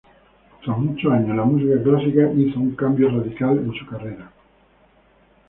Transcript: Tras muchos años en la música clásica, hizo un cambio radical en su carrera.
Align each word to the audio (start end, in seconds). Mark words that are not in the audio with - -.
Tras 0.63 0.79
muchos 0.79 1.11
años 1.13 1.29
en 1.29 1.37
la 1.37 1.43
música 1.45 1.83
clásica, 1.83 2.33
hizo 2.35 2.59
un 2.59 2.75
cambio 2.75 3.11
radical 3.15 3.59
en 3.59 3.71
su 3.75 3.85
carrera. 3.85 4.31